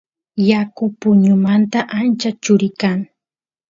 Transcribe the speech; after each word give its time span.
yaku 0.49 0.83
puñumanta 0.99 1.79
ancha 1.99 2.29
churi 2.43 2.69
kan 2.79 2.99